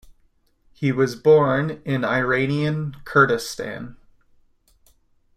He 0.73 0.91
was 0.91 1.15
born 1.15 1.79
in 1.85 2.03
Iranian 2.03 2.95
Kurdistan. 3.05 3.97